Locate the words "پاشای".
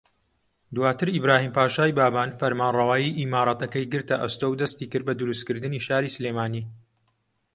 1.57-1.91